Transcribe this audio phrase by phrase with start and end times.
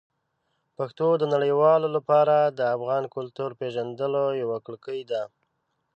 [0.77, 5.21] پښتو د نړیوالو لپاره د افغان کلتور پېژندلو یوه کړکۍ ده.